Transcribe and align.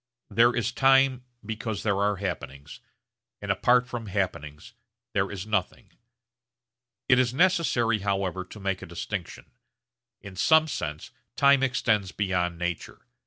There 0.31 0.55
is 0.55 0.71
time 0.71 1.25
because 1.45 1.83
there 1.83 1.99
are 2.01 2.15
happenings, 2.15 2.79
and 3.39 3.51
apart 3.51 3.85
from 3.85 4.07
happenings 4.07 4.73
there 5.13 5.29
is 5.29 5.45
nothing. 5.45 5.91
It 7.07 7.19
is 7.19 7.35
necessary 7.35 7.99
however 7.99 8.43
to 8.45 8.59
make 8.59 8.81
a 8.81 8.87
distinction. 8.87 9.51
In 10.19 10.35
some 10.35 10.67
sense 10.67 11.11
time 11.35 11.61
extends 11.61 12.11
beyond 12.11 12.57
nature. 12.57 13.05